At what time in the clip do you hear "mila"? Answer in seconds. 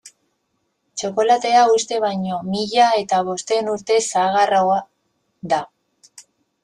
2.47-2.87